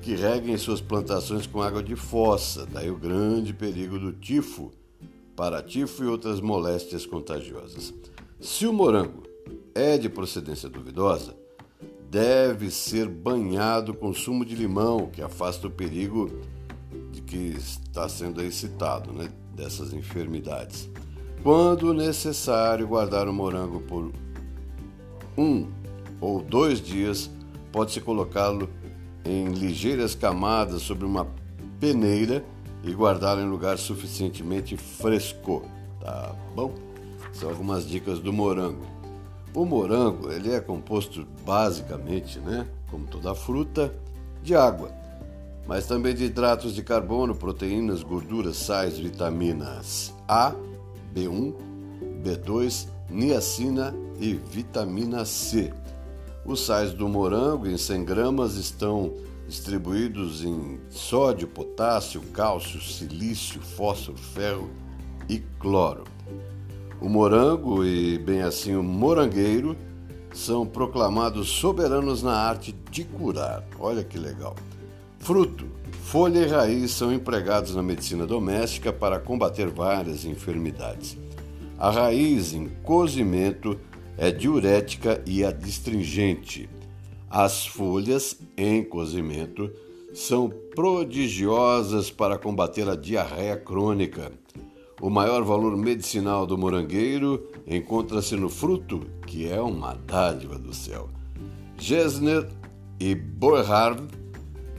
que 0.00 0.14
reguem 0.14 0.56
suas 0.56 0.80
plantações 0.80 1.46
com 1.46 1.62
água 1.62 1.82
de 1.82 1.96
fossa, 1.96 2.66
daí 2.66 2.90
o 2.90 2.96
grande 2.96 3.54
perigo 3.54 3.98
do 3.98 4.12
tifo, 4.12 4.70
paratifo 5.34 6.04
e 6.04 6.06
outras 6.06 6.40
moléstias 6.40 7.06
contagiosas. 7.06 7.92
Se 8.38 8.66
o 8.66 8.72
morango 8.72 9.22
é 9.74 9.96
de 9.96 10.08
procedência 10.08 10.68
duvidosa, 10.68 11.34
deve 12.14 12.70
ser 12.70 13.08
banhado 13.08 13.92
com 13.92 14.14
sumo 14.14 14.44
de 14.44 14.54
limão, 14.54 15.08
que 15.12 15.20
afasta 15.20 15.66
o 15.66 15.70
perigo 15.70 16.30
de 17.10 17.20
que 17.20 17.56
está 17.58 18.08
sendo 18.08 18.40
aí 18.40 18.52
citado, 18.52 19.12
né, 19.12 19.28
dessas 19.52 19.92
enfermidades. 19.92 20.88
Quando 21.42 21.92
necessário, 21.92 22.86
guardar 22.86 23.26
o 23.26 23.32
morango 23.32 23.80
por 23.80 24.12
um 25.36 25.66
ou 26.20 26.40
dois 26.40 26.80
dias, 26.80 27.28
pode-se 27.72 28.00
colocá-lo 28.00 28.70
em 29.24 29.48
ligeiras 29.48 30.14
camadas 30.14 30.82
sobre 30.82 31.04
uma 31.04 31.26
peneira 31.80 32.44
e 32.84 32.92
guardá-lo 32.92 33.40
em 33.40 33.50
lugar 33.50 33.76
suficientemente 33.76 34.76
fresco, 34.76 35.64
tá 36.00 36.32
bom? 36.54 36.72
São 37.32 37.50
algumas 37.50 37.88
dicas 37.88 38.20
do 38.20 38.32
morango. 38.32 38.93
O 39.54 39.64
morango 39.64 40.32
ele 40.32 40.52
é 40.52 40.60
composto 40.60 41.24
basicamente, 41.46 42.40
né, 42.40 42.66
como 42.90 43.06
toda 43.06 43.34
fruta, 43.36 43.94
de 44.42 44.54
água, 44.54 44.90
mas 45.66 45.86
também 45.86 46.12
de 46.12 46.24
hidratos 46.24 46.74
de 46.74 46.82
carbono, 46.82 47.36
proteínas, 47.36 48.02
gorduras, 48.02 48.56
sais, 48.56 48.98
vitaminas 48.98 50.12
A, 50.26 50.52
B1, 51.14 51.54
B2, 52.22 52.88
niacina 53.08 53.94
e 54.18 54.34
vitamina 54.34 55.24
C. 55.24 55.72
Os 56.44 56.66
sais 56.66 56.92
do 56.92 57.08
morango 57.08 57.68
em 57.68 57.78
100 57.78 58.04
gramas 58.04 58.56
estão 58.56 59.14
distribuídos 59.46 60.44
em 60.44 60.80
sódio, 60.90 61.46
potássio, 61.46 62.20
cálcio, 62.32 62.80
silício, 62.80 63.60
fósforo, 63.60 64.18
ferro 64.18 64.68
e 65.28 65.38
cloro. 65.38 66.04
O 67.00 67.08
morango 67.08 67.84
e, 67.84 68.18
bem 68.18 68.42
assim, 68.42 68.74
o 68.76 68.82
morangueiro 68.82 69.76
são 70.32 70.66
proclamados 70.66 71.48
soberanos 71.48 72.22
na 72.22 72.34
arte 72.34 72.74
de 72.90 73.04
curar. 73.04 73.64
Olha 73.78 74.02
que 74.02 74.18
legal. 74.18 74.56
Fruto, 75.18 75.66
folha 76.02 76.40
e 76.40 76.46
raiz 76.46 76.90
são 76.90 77.12
empregados 77.12 77.74
na 77.74 77.82
medicina 77.82 78.26
doméstica 78.26 78.92
para 78.92 79.18
combater 79.18 79.68
várias 79.68 80.24
enfermidades. 80.24 81.16
A 81.78 81.90
raiz 81.90 82.52
em 82.52 82.68
cozimento 82.82 83.78
é 84.16 84.30
diurética 84.30 85.22
e 85.26 85.44
adstringente. 85.44 86.68
As 87.28 87.66
folhas 87.66 88.38
em 88.56 88.84
cozimento 88.84 89.70
são 90.12 90.48
prodigiosas 90.48 92.10
para 92.10 92.38
combater 92.38 92.88
a 92.88 92.94
diarreia 92.94 93.56
crônica. 93.56 94.30
O 95.00 95.10
maior 95.10 95.42
valor 95.42 95.76
medicinal 95.76 96.46
do 96.46 96.56
morangueiro 96.56 97.46
encontra-se 97.66 98.36
no 98.36 98.48
fruto, 98.48 99.00
que 99.26 99.48
é 99.48 99.60
uma 99.60 99.94
dádiva 99.94 100.58
do 100.58 100.72
céu. 100.72 101.08
Gesner 101.76 102.48
e 103.00 103.14
Boerhard 103.14 104.02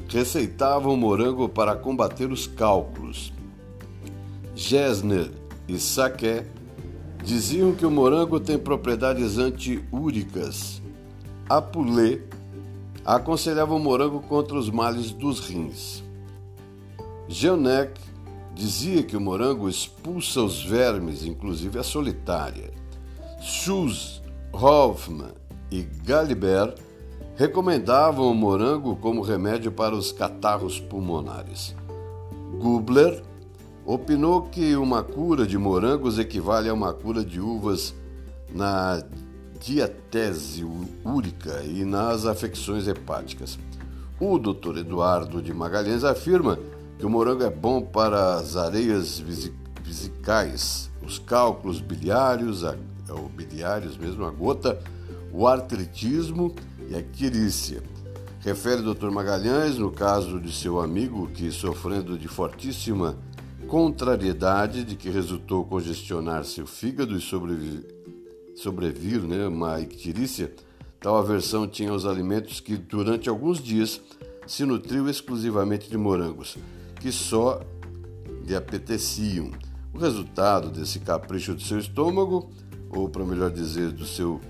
receitavam 0.08 0.96
morango 0.96 1.50
para 1.50 1.76
combater 1.76 2.32
os 2.32 2.48
cálculos. 2.48 3.34
Gesner 4.56 5.30
e 5.68 5.78
Saquet 5.78 6.46
diziam 7.24 7.74
que 7.74 7.86
o 7.86 7.92
morango 7.92 8.40
tem 8.40 8.58
propriedades 8.58 9.38
antiúricas. 9.38 10.82
Apulé 11.50 12.22
aconselhava 13.04 13.76
o 13.76 13.80
morango 13.80 14.22
contra 14.22 14.56
os 14.56 14.70
males 14.70 15.12
dos 15.12 15.40
rins. 15.40 16.04
Geonec 17.28 18.00
dizia 18.56 19.04
que 19.04 19.18
o 19.18 19.22
morango 19.22 19.68
expulsa 19.68 20.42
os 20.42 20.64
vermes, 20.64 21.26
inclusive 21.26 21.78
a 21.78 21.84
solitária. 21.84 22.72
Schulz, 23.42 24.22
Hoffman 24.54 25.34
e 25.70 25.84
Galibert 25.84 26.76
recomendavam 27.36 28.32
o 28.32 28.34
morango 28.34 28.96
como 28.96 29.22
remédio 29.22 29.72
para 29.72 29.94
os 29.94 30.14
catarros 30.14 30.80
pulmonares. 30.80 31.76
Gubler 32.58 33.22
opinou 33.86 34.44
que 34.44 34.76
uma 34.78 35.04
cura 35.04 35.46
de 35.46 35.58
morangos 35.58 36.18
equivale 36.18 36.70
a 36.70 36.74
uma 36.74 36.94
cura 36.94 37.26
de 37.26 37.42
uvas 37.42 37.94
na 38.54 39.04
diatese 39.60 40.66
úrica 41.04 41.62
e 41.64 41.84
nas 41.84 42.26
afecções 42.26 42.88
hepáticas. 42.88 43.60
O 44.18 44.40
Dr. 44.40 44.78
Eduardo 44.78 45.42
de 45.42 45.54
Magalhães 45.54 46.06
afirma 46.06 46.58
que 46.98 47.06
o 47.06 47.10
morango 47.10 47.44
é 47.44 47.50
bom 47.50 47.82
para 47.82 48.36
as 48.36 48.56
areias 48.56 49.20
vesicais, 49.82 50.90
os 51.04 51.20
cálculos 51.20 51.82
biliários, 51.82 52.64
a, 52.64 52.76
ou 53.10 53.28
biliários 53.30 53.98
mesmo, 53.98 54.24
a 54.26 54.32
gota, 54.32 54.80
o 55.32 55.46
artritismo 55.48 56.56
e 56.90 56.96
a 56.96 57.02
quirícia. 57.02 57.84
Refere 58.40 58.82
o 58.82 58.94
Dr. 58.94 59.10
Magalhães 59.10 59.78
no 59.78 59.92
caso 59.92 60.40
de 60.40 60.54
seu 60.54 60.80
amigo 60.80 61.28
que, 61.28 61.52
sofrendo 61.52 62.18
de 62.18 62.28
fortíssima 62.28 63.18
contrariedade 63.68 64.84
de 64.84 64.96
que 64.96 65.10
resultou 65.10 65.66
congestionar 65.66 66.46
seu 66.46 66.68
fígado 66.68 67.18
e 67.18 67.20
sobrevir, 67.20 67.84
sobrevir 68.56 69.22
né, 69.22 69.48
uma 69.48 69.82
ictirícia, 69.82 70.54
tal 71.02 71.18
aversão 71.18 71.68
tinha 71.68 71.92
os 71.92 72.06
alimentos 72.06 72.60
que 72.60 72.78
durante 72.78 73.28
alguns 73.28 73.62
dias 73.62 74.00
se 74.46 74.64
nutriu 74.64 75.10
exclusivamente 75.10 75.90
de 75.90 75.98
morangos 75.98 76.56
que 77.06 77.12
só 77.12 77.62
lhe 78.48 78.56
apeteciam. 78.56 79.52
O 79.94 80.00
resultado 80.00 80.72
desse 80.72 81.00
capricho 81.00 81.54
do 81.54 81.62
seu 81.62 81.78
estômago, 81.78 82.50
ou 82.90 83.08
para 83.08 83.24
melhor 83.24 83.52
dizer, 83.52 83.92
do 83.92 84.08
seu 84.08 84.42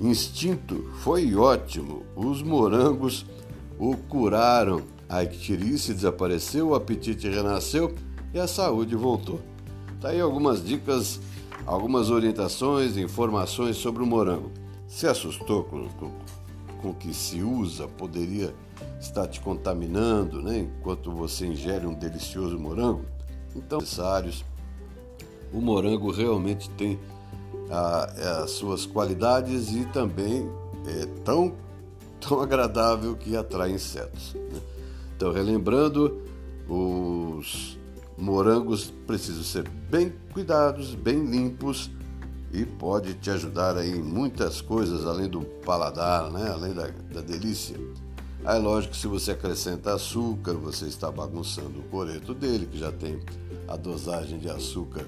instinto, 0.00 0.88
foi 1.02 1.34
ótimo. 1.34 2.04
Os 2.16 2.40
morangos 2.40 3.26
o 3.78 3.94
curaram, 3.94 4.80
a 5.06 5.22
ictirice 5.22 5.92
desapareceu, 5.92 6.68
o 6.68 6.74
apetite 6.74 7.28
renasceu 7.28 7.94
e 8.32 8.38
a 8.38 8.46
saúde 8.46 8.96
voltou. 8.96 9.42
Tá 10.00 10.08
aí 10.08 10.20
algumas 10.22 10.64
dicas, 10.64 11.20
algumas 11.66 12.08
orientações, 12.08 12.96
informações 12.96 13.76
sobre 13.76 14.02
o 14.02 14.06
morango. 14.06 14.50
Se 14.86 15.06
assustou 15.06 15.62
com, 15.64 15.86
com, 15.90 16.10
com 16.80 16.94
que 16.94 17.12
se 17.12 17.42
usa? 17.42 17.86
Poderia 17.86 18.54
estar 19.00 19.26
te 19.26 19.40
contaminando, 19.40 20.42
né? 20.42 20.58
Enquanto 20.58 21.10
você 21.12 21.46
ingere 21.46 21.86
um 21.86 21.94
delicioso 21.94 22.58
morango? 22.58 23.04
Então, 23.54 23.80
necessários. 23.80 24.44
O 25.52 25.60
morango 25.60 26.10
realmente 26.10 26.68
tem 26.70 26.98
a, 27.70 28.42
as 28.42 28.50
suas 28.52 28.86
qualidades 28.86 29.70
e 29.70 29.84
também 29.86 30.48
é 30.86 31.06
tão, 31.24 31.54
tão 32.20 32.40
agradável 32.40 33.16
que 33.16 33.36
atrai 33.36 33.72
insetos. 33.72 34.34
Né? 34.34 34.60
Então, 35.16 35.32
relembrando, 35.32 36.22
os 36.68 37.78
morangos 38.16 38.92
precisam 39.06 39.42
ser 39.42 39.68
bem 39.68 40.12
cuidados, 40.32 40.94
bem 40.94 41.24
limpos 41.24 41.90
e 42.52 42.64
pode 42.64 43.14
te 43.14 43.30
ajudar 43.30 43.76
aí 43.76 43.90
em 43.90 44.02
muitas 44.02 44.60
coisas 44.60 45.06
além 45.06 45.28
do 45.28 45.42
paladar, 45.64 46.30
né? 46.30 46.50
além 46.50 46.72
da, 46.72 46.88
da 47.12 47.20
delícia. 47.20 47.76
Aí, 48.44 48.60
lógico 48.60 48.94
que 48.94 49.00
se 49.00 49.06
você 49.06 49.32
acrescenta 49.32 49.92
açúcar, 49.92 50.54
você 50.54 50.86
está 50.86 51.10
bagunçando 51.10 51.80
o 51.80 51.82
coreto 51.84 52.32
dele, 52.32 52.66
que 52.66 52.78
já 52.78 52.90
tem 52.90 53.20
a 53.66 53.76
dosagem 53.76 54.38
de 54.38 54.48
açúcar 54.48 55.04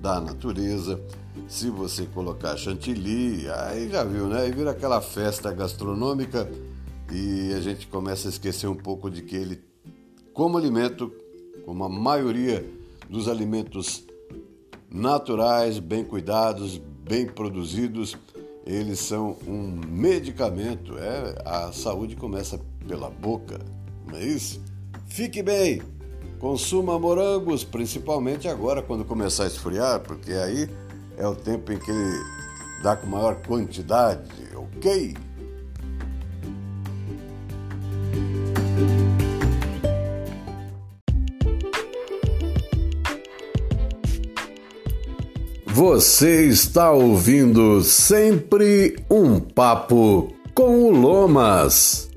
da 0.00 0.20
natureza. 0.20 1.00
Se 1.48 1.70
você 1.70 2.06
colocar 2.06 2.56
chantilly, 2.56 3.48
aí 3.48 3.88
já 3.88 4.04
viu, 4.04 4.26
né? 4.26 4.42
Aí 4.42 4.52
vira 4.52 4.72
aquela 4.72 5.00
festa 5.00 5.52
gastronômica 5.52 6.50
e 7.10 7.54
a 7.54 7.60
gente 7.60 7.86
começa 7.86 8.28
a 8.28 8.30
esquecer 8.30 8.66
um 8.66 8.74
pouco 8.74 9.10
de 9.10 9.22
que 9.22 9.36
ele, 9.36 9.62
como 10.34 10.58
alimento, 10.58 11.10
como 11.64 11.84
a 11.84 11.88
maioria 11.88 12.68
dos 13.08 13.28
alimentos 13.28 14.04
naturais, 14.92 15.78
bem 15.78 16.04
cuidados, 16.04 16.78
bem 16.78 17.26
produzidos, 17.26 18.16
eles 18.66 19.00
são 19.00 19.36
um 19.46 19.80
medicamento. 19.88 20.96
É, 20.98 21.42
a 21.44 21.72
saúde 21.72 22.16
começa 22.16 22.60
pela 22.86 23.10
boca, 23.10 23.58
não 24.06 24.18
é 24.18 24.24
isso? 24.24 24.60
Fique 25.06 25.42
bem! 25.42 25.82
Consuma 26.38 26.98
morangos, 26.98 27.62
principalmente 27.62 28.48
agora 28.48 28.82
quando 28.82 29.04
começar 29.04 29.44
a 29.44 29.46
esfriar, 29.46 30.00
porque 30.00 30.32
aí 30.32 30.68
é 31.16 31.26
o 31.26 31.36
tempo 31.36 31.72
em 31.72 31.78
que 31.78 31.90
ele 31.90 32.18
dá 32.82 32.96
com 32.96 33.06
maior 33.06 33.36
quantidade, 33.46 34.28
ok? 34.56 35.14
Você 45.84 46.46
está 46.46 46.92
ouvindo 46.92 47.82
sempre 47.82 49.04
um 49.10 49.40
papo 49.40 50.32
com 50.54 50.84
o 50.84 50.92
Lomas. 50.92 52.08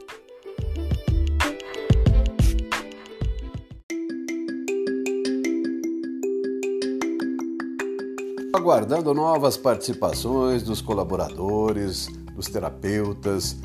aguardando 8.54 9.16
novas 9.16 9.58
participações 9.58 10.62
dos 10.62 10.80
colaboradores, 10.80 12.08
dos 12.36 12.48
terapeutas, 12.48 13.58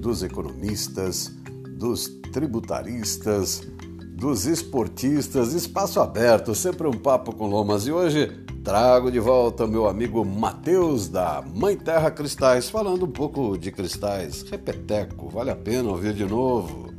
dos 0.00 0.24
economistas, 0.24 1.30
dos 1.78 2.08
tributaristas, 2.32 3.62
dos 4.16 4.46
esportistas, 4.46 5.54
espaço 5.54 6.00
aberto, 6.00 6.56
sempre 6.56 6.88
um 6.88 6.98
papo 6.98 7.32
com 7.32 7.46
lomas. 7.46 7.86
E 7.86 7.92
hoje 7.92 8.43
trago 8.64 9.12
de 9.12 9.20
volta 9.20 9.66
meu 9.66 9.86
amigo 9.86 10.24
Matheus 10.24 11.06
da 11.06 11.44
Mãe 11.54 11.76
Terra 11.76 12.10
Cristais, 12.10 12.70
falando 12.70 13.04
um 13.04 13.10
pouco 13.10 13.58
de 13.58 13.70
cristais. 13.70 14.42
Repeteco, 14.50 15.28
vale 15.28 15.50
a 15.50 15.54
pena 15.54 15.90
ouvir 15.90 16.14
de 16.14 16.24
novo. 16.24 16.94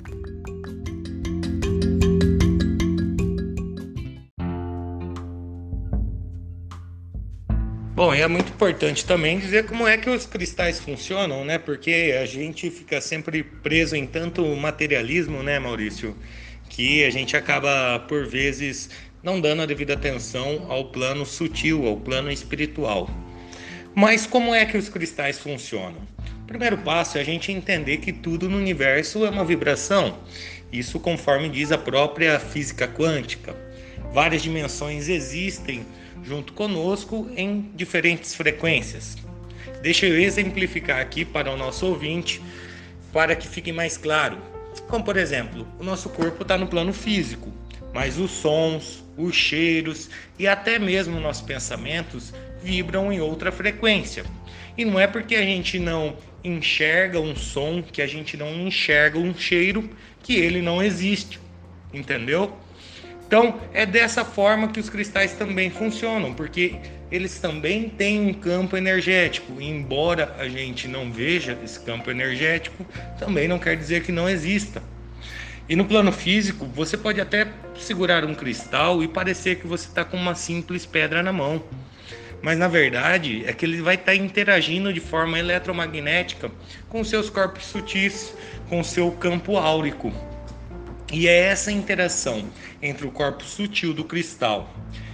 Bom, 7.95 8.13
e 8.13 8.21
é 8.21 8.27
muito 8.27 8.51
importante 8.51 9.03
também 9.03 9.39
dizer 9.39 9.65
como 9.65 9.87
é 9.87 9.97
que 9.97 10.09
os 10.09 10.27
cristais 10.27 10.79
funcionam, 10.79 11.43
né? 11.43 11.57
Porque 11.57 12.15
a 12.21 12.25
gente 12.27 12.69
fica 12.69 13.01
sempre 13.01 13.41
preso 13.41 13.95
em 13.95 14.05
tanto 14.05 14.45
materialismo, 14.55 15.41
né, 15.41 15.57
Maurício? 15.57 16.15
Que 16.69 17.05
a 17.05 17.09
gente 17.09 17.35
acaba, 17.35 17.99
por 18.07 18.27
vezes, 18.27 18.89
não 19.25 19.41
dando 19.41 19.63
a 19.63 19.65
devida 19.65 19.95
atenção 19.95 20.67
ao 20.69 20.85
plano 20.85 21.25
sutil, 21.25 21.87
ao 21.87 21.97
plano 21.97 22.31
espiritual. 22.31 23.09
Mas 23.95 24.27
como 24.27 24.53
é 24.53 24.63
que 24.67 24.77
os 24.77 24.87
cristais 24.87 25.39
funcionam? 25.39 25.97
O 26.43 26.45
primeiro 26.45 26.77
passo 26.77 27.17
é 27.17 27.21
a 27.21 27.23
gente 27.23 27.51
entender 27.51 27.97
que 27.97 28.13
tudo 28.13 28.47
no 28.47 28.55
universo 28.55 29.25
é 29.25 29.29
uma 29.31 29.43
vibração. 29.43 30.19
Isso 30.71 30.99
conforme 30.99 31.49
diz 31.49 31.71
a 31.71 31.77
própria 31.77 32.39
física 32.39 32.87
quântica. 32.87 33.55
Várias 34.13 34.43
dimensões 34.43 35.09
existem 35.09 35.83
junto 36.23 36.53
conosco 36.53 37.27
em 37.35 37.71
diferentes 37.73 38.35
frequências. 38.35 39.17
Deixa 39.81 40.05
eu 40.05 40.19
exemplificar 40.21 40.99
aqui 40.99 41.25
para 41.25 41.51
o 41.51 41.57
nosso 41.57 41.87
ouvinte, 41.87 42.39
para 43.11 43.35
que 43.35 43.47
fique 43.47 43.71
mais 43.71 43.97
claro. 43.97 44.37
Como 44.87 45.03
por 45.03 45.17
exemplo, 45.17 45.67
o 45.79 45.83
nosso 45.83 46.09
corpo 46.09 46.43
está 46.43 46.59
no 46.59 46.67
plano 46.67 46.93
físico, 46.93 47.51
mas 47.95 48.19
os 48.19 48.29
sons, 48.29 49.05
os 49.17 49.33
cheiros 49.33 50.09
e 50.37 50.45
até 50.45 50.77
mesmo 50.77 51.17
nossos 51.17 51.41
pensamentos 51.41 52.33
vibram 52.61 53.09
em 53.09 53.21
outra 53.21 53.53
frequência. 53.53 54.25
E 54.77 54.83
não 54.83 54.99
é 54.99 55.07
porque 55.07 55.33
a 55.33 55.41
gente 55.41 55.79
não 55.79 56.17
enxerga 56.43 57.21
um 57.21 57.33
som, 57.37 57.81
que 57.81 58.01
a 58.01 58.07
gente 58.07 58.35
não 58.35 58.53
enxerga 58.67 59.17
um 59.17 59.33
cheiro, 59.33 59.89
que 60.21 60.35
ele 60.35 60.61
não 60.61 60.83
existe. 60.83 61.39
Entendeu? 61.93 62.53
Então, 63.25 63.61
é 63.73 63.85
dessa 63.85 64.25
forma 64.25 64.67
que 64.67 64.79
os 64.81 64.89
cristais 64.89 65.31
também 65.31 65.69
funcionam, 65.69 66.33
porque 66.33 66.75
eles 67.09 67.39
também 67.39 67.87
têm 67.87 68.19
um 68.19 68.33
campo 68.33 68.75
energético. 68.75 69.61
E 69.61 69.69
embora 69.69 70.35
a 70.37 70.49
gente 70.49 70.85
não 70.85 71.09
veja 71.09 71.57
esse 71.63 71.79
campo 71.79 72.11
energético, 72.11 72.85
também 73.17 73.47
não 73.47 73.57
quer 73.57 73.77
dizer 73.77 74.03
que 74.03 74.11
não 74.11 74.29
exista. 74.29 74.83
E 75.67 75.75
no 75.75 75.85
plano 75.85 76.11
físico, 76.11 76.65
você 76.65 76.95
pode 76.95 77.19
até 77.19 77.47
segurar 77.75 78.23
um 78.23 78.35
cristal 78.35 79.03
e 79.03 79.07
parecer 79.07 79.55
que 79.55 79.65
você 79.65 79.87
está 79.87 80.05
com 80.05 80.15
uma 80.15 80.35
simples 80.35 80.85
pedra 80.85 81.23
na 81.23 81.33
mão. 81.33 81.63
Mas 82.41 82.59
na 82.59 82.67
verdade 82.67 83.43
é 83.47 83.53
que 83.53 83.65
ele 83.65 83.81
vai 83.81 83.95
estar 83.95 84.11
tá 84.11 84.15
interagindo 84.15 84.93
de 84.93 84.99
forma 84.99 85.39
eletromagnética 85.39 86.51
com 86.87 87.03
seus 87.03 87.29
corpos 87.29 87.65
sutis, 87.65 88.35
com 88.69 88.83
seu 88.83 89.11
campo 89.13 89.57
áurico. 89.57 90.13
E 91.11 91.27
é 91.27 91.45
essa 91.45 91.71
interação 91.71 92.47
entre 92.79 93.07
o 93.07 93.11
corpo 93.11 93.43
sutil 93.43 93.93
do 93.93 94.03
cristal 94.03 94.71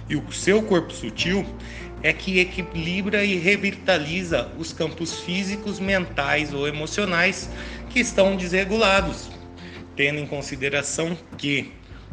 e 0.08 0.16
o 0.16 0.30
seu 0.30 0.62
corpo 0.62 0.92
sutil 0.92 1.46
é 2.02 2.12
que 2.12 2.38
equilibra 2.40 3.24
e 3.24 3.36
revitaliza 3.36 4.50
os 4.58 4.72
campos 4.72 5.20
físicos, 5.20 5.80
mentais 5.80 6.52
ou 6.52 6.68
emocionais 6.68 7.48
que 7.88 8.00
estão 8.00 8.36
desregulados, 8.36 9.30
tendo 9.96 10.18
em 10.18 10.26
consideração 10.26 11.16
que 11.36 11.72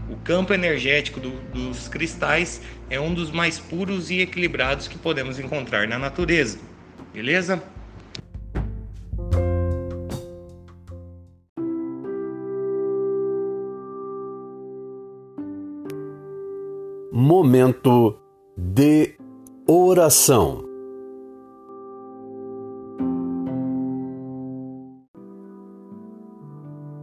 o 0.10 0.15
campo 0.18 0.54
energético 0.54 1.20
do, 1.20 1.32
dos 1.54 1.88
cristais 1.88 2.62
é 2.89 3.00
um 3.00 3.13
dos 3.13 3.32
mais 3.32 3.60
puros 3.60 4.10
e 4.10 4.22
equilibrados 4.22 4.88
que 4.88 4.98
podemos 4.98 5.39
encontrar 5.39 5.88
na 5.88 6.00
natureza. 6.00 6.60
Beleza? 7.13 7.62
momento 17.12 18.18
de 18.58 19.15
oração. 19.68 20.68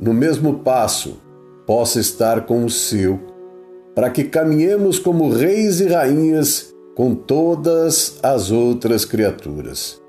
no 0.00 0.14
mesmo 0.14 0.60
passo, 0.60 1.20
possa 1.66 2.00
estar 2.00 2.46
com 2.46 2.64
o 2.64 2.70
seu, 2.70 3.20
para 3.94 4.08
que 4.08 4.24
caminhemos 4.24 4.98
como 4.98 5.28
reis 5.28 5.80
e 5.80 5.88
rainhas 5.88 6.74
com 6.96 7.14
todas 7.14 8.18
as 8.22 8.50
outras 8.50 9.04
criaturas. 9.04 10.00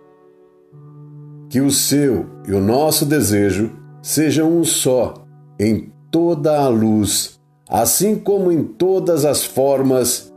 Que 1.50 1.60
o 1.60 1.70
seu 1.70 2.26
e 2.48 2.54
o 2.54 2.62
nosso 2.62 3.06
desejo 3.06 3.70
sejam 4.02 4.50
um 4.50 4.64
só 4.64 5.14
em 5.60 5.92
toda 6.10 6.58
a 6.58 6.70
luz, 6.70 7.40
assim 7.70 8.16
como 8.16 8.52
em 8.52 8.64
todas 8.64 9.26
as 9.26 9.44
formas, 9.44 10.32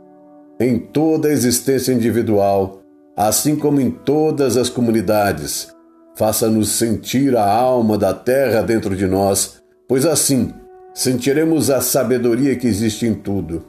em 0.59 0.77
toda 0.77 1.29
a 1.29 1.31
existência 1.31 1.93
individual, 1.93 2.81
assim 3.15 3.55
como 3.55 3.79
em 3.79 3.89
todas 3.89 4.57
as 4.57 4.69
comunidades. 4.69 5.74
Faça-nos 6.15 6.69
sentir 6.69 7.35
a 7.35 7.45
alma 7.45 7.97
da 7.97 8.13
terra 8.13 8.61
dentro 8.61 8.95
de 8.95 9.05
nós, 9.05 9.61
pois 9.87 10.05
assim 10.05 10.53
sentiremos 10.93 11.69
a 11.69 11.81
sabedoria 11.81 12.55
que 12.55 12.67
existe 12.67 13.05
em 13.05 13.13
tudo. 13.13 13.65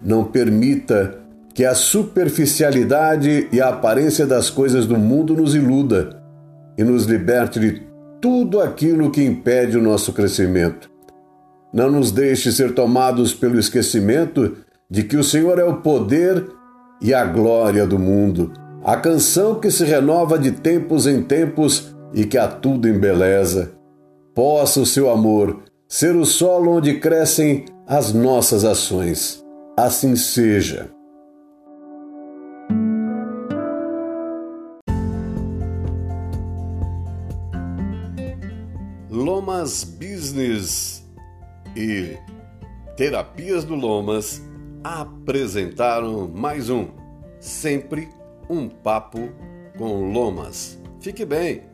Não 0.00 0.24
permita 0.24 1.18
que 1.52 1.64
a 1.64 1.74
superficialidade 1.74 3.48
e 3.52 3.60
a 3.60 3.70
aparência 3.70 4.24
das 4.24 4.50
coisas 4.50 4.86
do 4.86 4.96
mundo 4.96 5.34
nos 5.34 5.54
iluda 5.54 6.22
e 6.78 6.84
nos 6.84 7.06
liberte 7.06 7.58
de 7.58 7.82
tudo 8.20 8.60
aquilo 8.60 9.10
que 9.10 9.22
impede 9.22 9.76
o 9.76 9.82
nosso 9.82 10.12
crescimento. 10.12 10.90
Não 11.72 11.90
nos 11.90 12.12
deixe 12.12 12.52
ser 12.52 12.72
tomados 12.72 13.34
pelo 13.34 13.58
esquecimento 13.58 14.56
de 14.88 15.02
que 15.02 15.16
o 15.16 15.24
Senhor 15.24 15.58
é 15.58 15.64
o 15.64 15.78
poder 15.78 16.44
e 17.02 17.12
a 17.12 17.24
glória 17.24 17.84
do 17.84 17.98
mundo, 17.98 18.52
a 18.84 18.98
canção 18.98 19.58
que 19.58 19.70
se 19.70 19.82
renova 19.82 20.38
de 20.38 20.52
tempos 20.52 21.06
em 21.06 21.22
tempos 21.22 21.96
e 22.12 22.26
que 22.26 22.36
a 22.36 22.46
tudo 22.46 22.86
embeleza. 22.86 23.72
Possa 24.34 24.80
o 24.80 24.86
seu 24.86 25.10
amor 25.10 25.62
ser 25.88 26.14
o 26.14 26.26
solo 26.26 26.76
onde 26.76 27.00
crescem 27.00 27.64
as 27.86 28.12
nossas 28.12 28.62
ações. 28.62 29.42
Assim 29.74 30.14
seja. 30.14 30.90
Lomas 39.10 39.82
Business 39.82 41.02
e 41.74 42.18
Terapias 42.98 43.64
do 43.64 43.74
Lomas 43.74 44.42
apresentaram 44.82 46.28
mais 46.28 46.68
um 46.68 46.88
Sempre 47.40 48.08
um 48.48 48.68
Papo 48.68 49.30
com 49.76 50.12
Lomas. 50.12 50.78
Fique 51.00 51.24
bem! 51.24 51.73